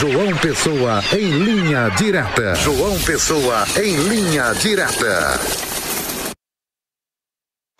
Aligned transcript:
João 0.00 0.36
Pessoa 0.38 1.00
em 1.12 1.30
linha 1.30 1.88
direta. 1.90 2.56
João 2.56 2.98
Pessoa 2.98 3.64
em 3.80 3.94
linha 4.08 4.52
direta. 4.54 5.38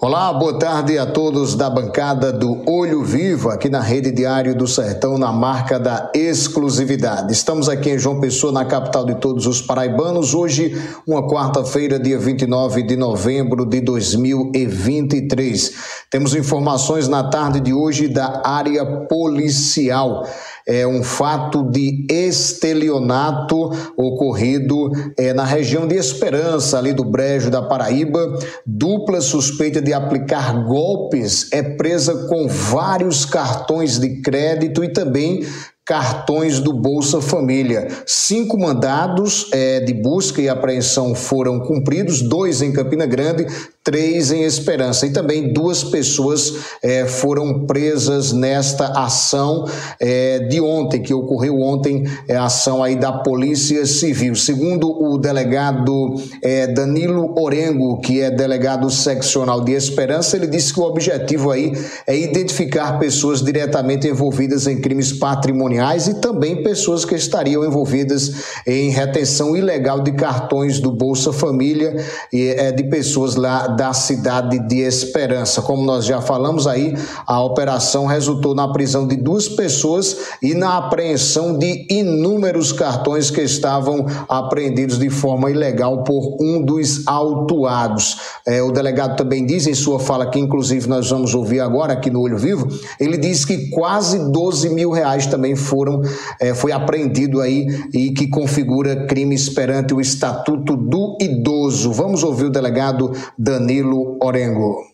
Olá, 0.00 0.32
boa 0.32 0.58
tarde 0.58 0.96
a 0.96 1.04
todos 1.04 1.54
da 1.54 1.68
bancada 1.68 2.32
do 2.32 2.62
Olho 2.70 3.02
Vivo, 3.02 3.50
aqui 3.50 3.68
na 3.68 3.80
Rede 3.80 4.12
Diário 4.12 4.56
do 4.56 4.66
Sertão, 4.66 5.18
na 5.18 5.32
marca 5.32 5.78
da 5.78 6.10
exclusividade. 6.14 7.32
Estamos 7.32 7.68
aqui 7.68 7.90
em 7.90 7.98
João 7.98 8.20
Pessoa, 8.20 8.52
na 8.52 8.64
capital 8.64 9.04
de 9.04 9.16
todos 9.16 9.44
os 9.44 9.60
paraibanos, 9.60 10.34
hoje, 10.34 10.80
uma 11.06 11.28
quarta-feira, 11.28 11.98
dia 11.98 12.18
29 12.18 12.84
de 12.84 12.96
novembro 12.96 13.66
de 13.66 13.80
2023. 13.80 15.72
Temos 16.10 16.34
informações 16.34 17.08
na 17.08 17.28
tarde 17.28 17.60
de 17.60 17.74
hoje 17.74 18.06
da 18.08 18.40
área 18.46 18.86
policial 19.08 20.24
é 20.68 20.86
um 20.86 21.02
fato 21.02 21.62
de 21.64 22.06
estelionato 22.10 23.70
ocorrido 23.96 24.92
é, 25.16 25.32
na 25.32 25.44
região 25.44 25.88
de 25.88 25.94
Esperança, 25.96 26.78
ali 26.78 26.92
do 26.92 27.04
Brejo 27.04 27.50
da 27.50 27.62
Paraíba. 27.62 28.38
Dupla 28.66 29.22
suspeita 29.22 29.80
de 29.80 29.94
aplicar 29.94 30.52
golpes 30.64 31.48
é 31.52 31.62
presa 31.62 32.26
com 32.26 32.46
vários 32.46 33.24
cartões 33.24 33.98
de 33.98 34.20
crédito 34.20 34.84
e 34.84 34.92
também 34.92 35.46
cartões 35.88 36.60
do 36.60 36.74
Bolsa 36.74 37.18
Família. 37.18 37.88
Cinco 38.04 38.58
mandados 38.58 39.48
é, 39.50 39.80
de 39.80 39.94
busca 39.94 40.38
e 40.38 40.46
apreensão 40.46 41.14
foram 41.14 41.58
cumpridos, 41.60 42.20
dois 42.20 42.60
em 42.60 42.70
Campina 42.70 43.06
Grande, 43.06 43.46
três 43.82 44.30
em 44.30 44.42
Esperança. 44.42 45.06
E 45.06 45.12
também 45.14 45.50
duas 45.50 45.82
pessoas 45.82 46.52
é, 46.82 47.06
foram 47.06 47.64
presas 47.64 48.34
nesta 48.34 48.88
ação 49.00 49.64
é, 49.98 50.40
de 50.40 50.60
ontem, 50.60 51.00
que 51.00 51.14
ocorreu 51.14 51.58
ontem, 51.58 52.04
é, 52.28 52.36
a 52.36 52.44
ação 52.44 52.84
aí 52.84 52.94
da 52.94 53.10
Polícia 53.10 53.86
Civil. 53.86 54.34
Segundo 54.34 54.90
o 54.90 55.16
delegado 55.16 56.16
é, 56.42 56.66
Danilo 56.66 57.34
Orengo, 57.40 57.98
que 58.02 58.20
é 58.20 58.30
delegado 58.30 58.90
seccional 58.90 59.62
de 59.62 59.72
Esperança, 59.72 60.36
ele 60.36 60.48
disse 60.48 60.74
que 60.74 60.80
o 60.80 60.82
objetivo 60.82 61.50
aí 61.50 61.72
é 62.06 62.14
identificar 62.14 62.98
pessoas 62.98 63.42
diretamente 63.42 64.06
envolvidas 64.06 64.66
em 64.66 64.78
crimes 64.78 65.14
patrimoniais 65.14 65.77
e 66.08 66.14
também 66.14 66.62
pessoas 66.62 67.04
que 67.04 67.14
estariam 67.14 67.64
envolvidas 67.64 68.32
em 68.66 68.90
retenção 68.90 69.56
ilegal 69.56 70.00
de 70.00 70.12
cartões 70.12 70.80
do 70.80 70.90
Bolsa 70.90 71.32
Família 71.32 72.04
e 72.32 72.48
é, 72.48 72.72
de 72.72 72.84
pessoas 72.84 73.36
lá 73.36 73.66
da 73.66 73.92
cidade 73.92 74.58
de 74.68 74.78
Esperança. 74.80 75.62
Como 75.62 75.84
nós 75.84 76.04
já 76.04 76.20
falamos 76.20 76.66
aí, 76.66 76.94
a 77.26 77.42
operação 77.42 78.06
resultou 78.06 78.54
na 78.54 78.68
prisão 78.72 79.06
de 79.06 79.16
duas 79.16 79.48
pessoas 79.48 80.16
e 80.42 80.54
na 80.54 80.78
apreensão 80.78 81.56
de 81.56 81.86
inúmeros 81.88 82.72
cartões 82.72 83.30
que 83.30 83.40
estavam 83.40 84.06
apreendidos 84.28 84.98
de 84.98 85.10
forma 85.10 85.50
ilegal 85.50 86.02
por 86.04 86.36
um 86.40 86.62
dos 86.62 87.06
autuados. 87.06 88.18
É, 88.46 88.62
o 88.62 88.72
delegado 88.72 89.16
também 89.16 89.46
diz 89.46 89.66
em 89.66 89.74
sua 89.74 89.98
fala, 89.98 90.30
que 90.30 90.38
inclusive 90.38 90.88
nós 90.88 91.10
vamos 91.10 91.34
ouvir 91.34 91.60
agora 91.60 91.92
aqui 91.92 92.10
no 92.10 92.20
Olho 92.20 92.38
Vivo, 92.38 92.68
ele 92.98 93.16
diz 93.16 93.44
que 93.44 93.68
quase 93.68 94.18
12 94.30 94.70
mil 94.70 94.90
reais 94.90 95.26
também 95.26 95.54
foram, 95.68 96.02
é, 96.40 96.54
foi 96.54 96.72
apreendido 96.72 97.40
aí 97.40 97.66
e 97.92 98.10
que 98.10 98.28
configura 98.28 99.06
crimes 99.06 99.48
perante 99.48 99.94
o 99.94 100.00
Estatuto 100.00 100.76
do 100.76 101.16
Idoso. 101.20 101.92
Vamos 101.92 102.22
ouvir 102.22 102.46
o 102.46 102.50
delegado 102.50 103.12
Danilo. 103.38 104.18
Orengo. 104.22 104.84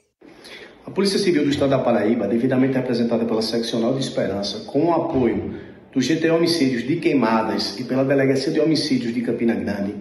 A 0.87 0.91
Polícia 0.91 1.19
Civil 1.19 1.45
do 1.45 1.51
Estado 1.51 1.71
da 1.71 1.79
Paraíba, 1.79 2.29
devidamente 2.29 2.75
representada 2.75 3.25
pela 3.25 3.41
Seccional 3.41 3.95
de 3.95 4.01
Esperança, 4.01 4.65
com 4.67 4.87
o 4.87 4.93
apoio 4.93 5.55
do 5.93 6.01
GT 6.01 6.31
Homicídios 6.31 6.87
de 6.87 6.97
Queimadas 6.97 7.79
e 7.79 7.85
pela 7.85 8.05
Delegacia 8.05 8.53
de 8.53 8.61
Homicídios 8.61 9.15
de 9.15 9.21
Campina 9.23 9.55
Grande, 9.55 9.95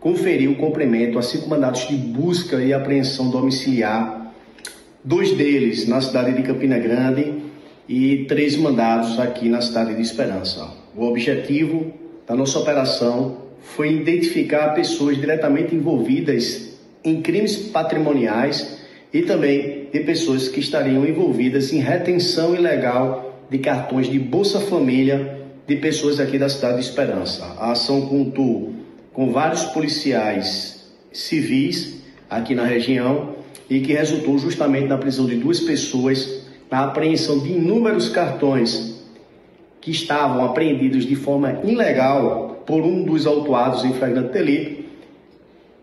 conferiu 0.00 0.56
cumprimento 0.56 1.18
a 1.18 1.22
cinco 1.22 1.48
mandados 1.48 1.86
de 1.86 1.96
busca 1.96 2.62
e 2.62 2.72
apreensão 2.72 3.30
domiciliar, 3.30 4.32
dois 5.04 5.32
deles 5.32 5.86
na 5.86 6.00
cidade 6.00 6.32
de 6.32 6.42
Campina 6.42 6.78
Grande 6.78 7.41
e 7.88 8.24
três 8.28 8.56
mandados 8.56 9.18
aqui 9.18 9.48
na 9.48 9.60
cidade 9.60 9.94
de 9.94 10.02
Esperança. 10.02 10.68
O 10.96 11.04
objetivo 11.04 11.92
da 12.26 12.34
nossa 12.34 12.58
operação 12.58 13.38
foi 13.60 13.92
identificar 13.92 14.70
pessoas 14.70 15.16
diretamente 15.16 15.74
envolvidas 15.74 16.72
em 17.04 17.20
crimes 17.20 17.56
patrimoniais 17.56 18.78
e 19.12 19.22
também 19.22 19.88
de 19.92 20.00
pessoas 20.00 20.48
que 20.48 20.60
estariam 20.60 21.06
envolvidas 21.06 21.72
em 21.72 21.78
retenção 21.78 22.54
ilegal 22.54 23.46
de 23.50 23.58
cartões 23.58 24.08
de 24.08 24.18
Bolsa 24.18 24.60
Família 24.60 25.40
de 25.66 25.76
pessoas 25.76 26.18
aqui 26.18 26.38
da 26.38 26.48
cidade 26.48 26.78
de 26.78 26.84
Esperança. 26.84 27.44
A 27.58 27.72
ação 27.72 28.06
contou 28.06 28.72
com 29.12 29.30
vários 29.30 29.64
policiais 29.64 30.90
civis 31.12 32.02
aqui 32.28 32.54
na 32.54 32.64
região 32.64 33.34
e 33.68 33.80
que 33.80 33.92
resultou 33.92 34.38
justamente 34.38 34.88
na 34.88 34.98
prisão 34.98 35.26
de 35.26 35.36
duas 35.36 35.60
pessoas, 35.60 36.41
na 36.72 36.84
apreensão 36.84 37.38
de 37.38 37.52
inúmeros 37.52 38.08
cartões 38.08 38.98
que 39.78 39.90
estavam 39.90 40.42
apreendidos 40.42 41.04
de 41.04 41.14
forma 41.14 41.60
ilegal 41.64 42.62
por 42.66 42.80
um 42.80 43.04
dos 43.04 43.26
autuados 43.26 43.84
em 43.84 43.92
flagrante 43.92 44.32
delito 44.32 44.84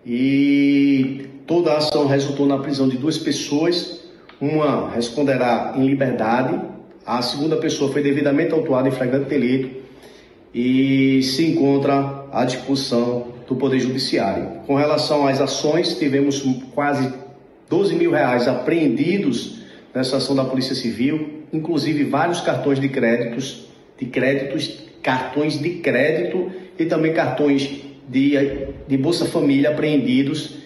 e 0.03 1.27
toda 1.45 1.73
a 1.73 1.77
ação 1.77 2.07
resultou 2.07 2.47
na 2.47 2.57
prisão 2.57 2.89
de 2.89 2.97
duas 2.97 3.19
pessoas. 3.19 3.99
Uma 4.41 4.89
responderá 4.89 5.73
em 5.75 5.85
liberdade, 5.85 6.59
a 7.05 7.21
segunda 7.21 7.57
pessoa 7.57 7.91
foi 7.91 8.01
devidamente 8.01 8.51
autuada 8.51 8.87
em 8.87 8.91
flagrante 8.91 9.29
delito 9.29 9.69
e 10.55 11.21
se 11.21 11.45
encontra 11.45 12.25
à 12.31 12.43
disposição 12.45 13.27
do 13.47 13.55
Poder 13.55 13.79
Judiciário. 13.79 14.61
Com 14.65 14.73
relação 14.73 15.27
às 15.27 15.39
ações, 15.39 15.99
tivemos 15.99 16.43
quase 16.73 17.13
12 17.69 17.93
mil 17.93 18.09
reais 18.09 18.47
apreendidos 18.47 19.58
nessa 19.93 20.17
ação 20.17 20.35
da 20.35 20.45
Polícia 20.45 20.75
Civil, 20.75 21.43
inclusive 21.51 22.03
vários 22.03 22.41
cartões 22.41 22.79
de 22.79 22.89
créditos, 22.89 23.67
de 23.97 24.05
créditos, 24.05 24.79
cartões 25.01 25.59
de 25.59 25.69
crédito 25.75 26.51
e 26.77 26.85
também 26.85 27.13
cartões 27.13 27.69
de, 28.07 28.67
de 28.87 28.97
Bolsa 28.97 29.25
Família 29.25 29.71
apreendidos 29.71 30.59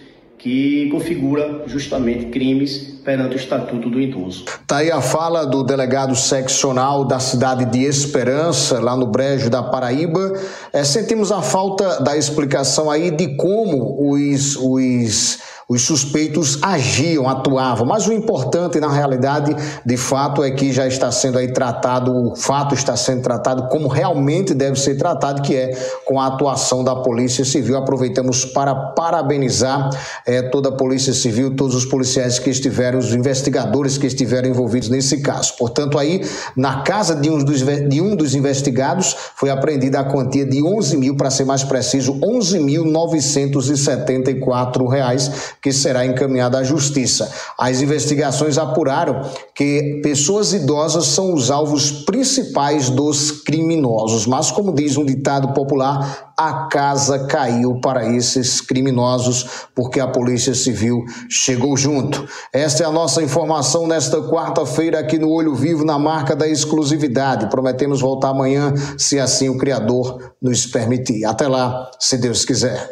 que 0.43 0.89
configura 0.91 1.63
justamente 1.67 2.25
crimes 2.25 2.99
perante 3.05 3.35
o 3.35 3.39
Estatuto 3.39 3.89
do 3.89 3.99
Idoso. 3.99 4.43
Está 4.43 4.77
aí 4.77 4.91
a 4.91 4.99
fala 4.99 5.45
do 5.45 5.63
delegado 5.63 6.13
seccional 6.17 7.05
da 7.05 7.17
cidade 7.17 7.63
de 7.63 7.85
Esperança, 7.85 8.81
lá 8.81 8.93
no 8.93 9.07
Brejo 9.07 9.49
da 9.49 9.63
Paraíba. 9.63 10.33
É, 10.73 10.83
sentimos 10.83 11.31
a 11.31 11.41
falta 11.41 12.01
da 12.01 12.17
explicação 12.17 12.91
aí 12.91 13.09
de 13.09 13.37
como 13.37 14.11
os, 14.11 14.57
os 14.57 15.39
os 15.73 15.81
suspeitos 15.81 16.59
agiam, 16.61 17.27
atuavam, 17.27 17.85
mas 17.85 18.07
o 18.07 18.13
importante 18.13 18.79
na 18.79 18.89
realidade, 18.89 19.53
de 19.83 19.97
fato, 19.97 20.41
é 20.43 20.51
que 20.51 20.71
já 20.71 20.87
está 20.87 21.11
sendo 21.11 21.39
aí 21.39 21.51
tratado, 21.51 22.15
o 22.15 22.35
fato 22.35 22.75
está 22.75 22.95
sendo 22.95 23.23
tratado 23.23 23.67
como 23.69 23.87
realmente 23.87 24.53
deve 24.53 24.79
ser 24.79 24.95
tratado, 24.95 25.41
que 25.41 25.55
é 25.55 25.75
com 26.05 26.19
a 26.19 26.27
atuação 26.27 26.83
da 26.83 26.95
Polícia 26.95 27.43
Civil. 27.43 27.75
Aproveitamos 27.75 28.45
para 28.45 28.75
parabenizar 28.75 29.89
é, 30.27 30.43
toda 30.43 30.69
a 30.69 30.71
Polícia 30.71 31.11
Civil, 31.11 31.55
todos 31.55 31.73
os 31.75 31.85
policiais 31.85 32.37
que 32.37 32.51
estiveram, 32.51 32.99
os 32.99 33.15
investigadores 33.15 33.97
que 33.97 34.05
estiveram 34.05 34.49
envolvidos 34.49 34.89
nesse 34.89 35.21
caso. 35.21 35.55
Portanto, 35.57 35.97
aí, 35.97 36.21
na 36.55 36.81
casa 36.81 37.15
de 37.15 37.31
um 37.31 37.43
dos, 37.43 37.63
de 37.63 37.99
um 37.99 38.15
dos 38.15 38.35
investigados, 38.35 39.15
foi 39.35 39.49
apreendida 39.49 39.99
a 39.99 40.03
quantia 40.03 40.45
de 40.45 40.63
11 40.63 40.97
mil, 40.97 41.17
para 41.17 41.31
ser 41.31 41.45
mais 41.45 41.63
preciso, 41.63 42.13
11.974 42.19 44.87
reais 44.87 45.31
que 45.63 45.71
será 45.71 46.05
encaminhada 46.05 46.59
à 46.59 46.63
justiça. 46.63 47.31
As 47.57 47.81
investigações 47.81 48.57
apuraram 48.57 49.21
que 49.55 50.01
pessoas 50.03 50.51
idosas 50.51 51.05
são 51.05 51.33
os 51.33 51.49
alvos 51.49 51.89
principais 51.89 52.89
dos 52.89 53.31
criminosos, 53.31 54.27
mas 54.27 54.51
como 54.51 54.75
diz 54.75 54.97
um 54.97 55.05
ditado 55.05 55.53
popular, 55.53 56.33
a 56.37 56.67
casa 56.67 57.27
caiu 57.27 57.79
para 57.79 58.11
esses 58.13 58.59
criminosos 58.59 59.67
porque 59.73 60.01
a 60.01 60.07
Polícia 60.07 60.53
Civil 60.53 61.05
chegou 61.29 61.77
junto. 61.77 62.27
Esta 62.51 62.83
é 62.83 62.85
a 62.85 62.91
nossa 62.91 63.23
informação 63.23 63.87
nesta 63.87 64.21
quarta-feira 64.21 64.99
aqui 64.99 65.17
no 65.17 65.29
Olho 65.29 65.55
Vivo 65.55 65.85
na 65.85 65.97
marca 65.97 66.35
da 66.35 66.47
exclusividade. 66.47 67.49
Prometemos 67.49 68.01
voltar 68.01 68.29
amanhã, 68.29 68.73
se 68.97 69.17
assim 69.17 69.47
o 69.47 69.57
Criador 69.57 70.33
nos 70.41 70.65
permitir. 70.65 71.23
Até 71.23 71.47
lá, 71.47 71.89
se 71.99 72.17
Deus 72.17 72.43
quiser. 72.43 72.91